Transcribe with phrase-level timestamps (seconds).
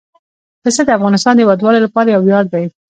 [0.63, 2.65] پسه د افغانستان د هیوادوالو لپاره یو ویاړ دی.